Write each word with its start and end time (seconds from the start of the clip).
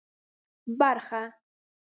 برخه 0.79 1.21